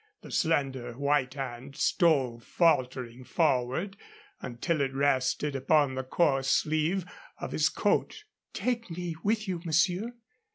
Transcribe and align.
The 0.23 0.31
slender 0.31 0.93
white 0.93 1.35
hand 1.35 1.75
stole 1.75 2.39
faltering 2.39 3.23
forward 3.23 3.97
until 4.41 4.81
it 4.81 4.95
rested 4.95 5.55
upon 5.55 5.93
the 5.93 6.03
coarse 6.03 6.47
sleeve 6.49 7.05
of 7.37 7.51
his 7.51 7.69
coat. 7.69 8.23
"Take 8.51 8.89
me 8.89 9.15
with 9.23 9.47
you, 9.47 9.61
monsieur. 9.63 10.15